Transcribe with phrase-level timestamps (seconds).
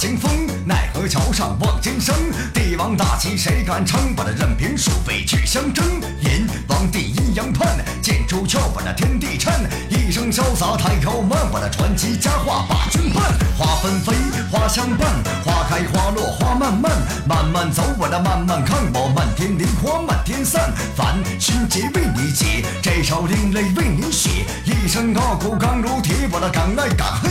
[0.00, 0.30] 清风，
[0.64, 2.14] 奈何桥上望金生。
[2.54, 4.14] 帝王大旗谁敢称？
[4.14, 5.84] 把那任凭数辈去相争。
[6.22, 9.60] 阎王第阴阳判，剑出鞘把那天地颤。
[9.90, 13.22] 一生潇洒太高慢，把那传奇佳话把君伴。
[13.58, 14.14] 花纷飞，
[14.50, 15.06] 花相伴，
[15.44, 16.90] 花开花落花漫漫。
[17.28, 20.72] 慢慢走，我那慢慢看，我漫天梨花漫天散。
[20.96, 24.46] 烦心结为你解，这首另类为你写。
[24.64, 27.29] 一生傲骨刚如铁，我那敢爱敢恨。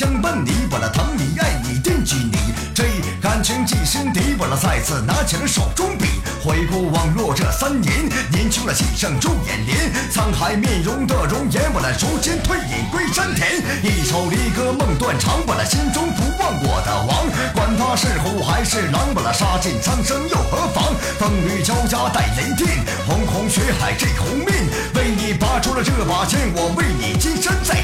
[0.00, 2.38] 相伴你，我了疼你爱你惦记你。
[2.72, 2.84] 这
[3.20, 6.06] 感情记心底，我了再次拿起了手中笔，
[6.42, 13.60] 回顾网络这三年，年轻了气盛入眼帘，沧海面容的容颜，我了如今退隐归山田。
[13.84, 20.96] 一首离歌梦断肠，我了心中不忘我的王，管他是虎还是狼，我了杀尽苍生又何妨？
[21.18, 22.72] 风雨交加带雷电，
[23.06, 27.79] 红红血海这红面，为你拔出了这把剑，我为你金身再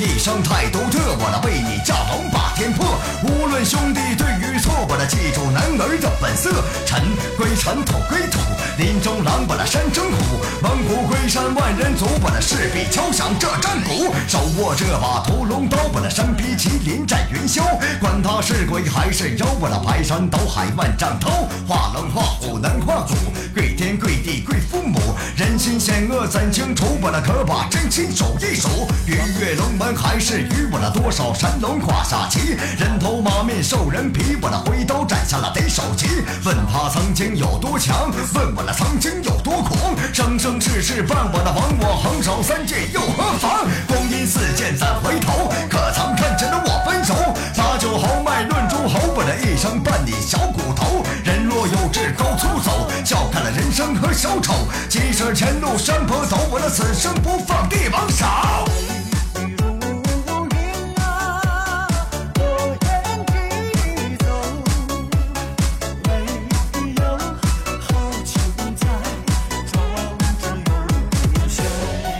[0.00, 2.98] 一生太独特，我那为你驾龙把天破。
[3.24, 6.50] 无论兄弟对与错，我那记住男儿的本色。
[6.84, 7.02] 尘
[7.36, 8.38] 归尘，土归土，
[8.78, 14.14] 林中狼把那山中虎，猛虎归山万人族，我那势必敲响这战鼓。
[14.28, 17.62] 手握这把屠龙刀，我那身披麒麟战云霄。
[18.00, 21.48] 管他是鬼还是妖，我那排山倒海万丈涛。
[21.66, 22.33] 画龙画
[25.84, 26.98] 险恶怎清楚？
[27.02, 28.88] 我那可把真心数一数。
[29.04, 30.66] 鱼跃龙门还是鱼？
[30.72, 34.34] 我那多少神龙跨下旗，人头马面兽人皮。
[34.40, 36.06] 我那挥刀斩下了贼首级。
[36.42, 38.10] 问他曾经有多强？
[38.32, 39.94] 问我那曾经有多狂？
[40.10, 43.68] 生生世世伴我那亡我横扫三界又何妨？
[43.86, 47.14] 光阴似箭再回头，可曾看见了我分手？
[47.54, 51.03] 把酒豪迈论诸侯，我那一生伴你小骨头。
[53.82, 58.64] 和小丑，即使前路山坡走，我的此生不放帝王少。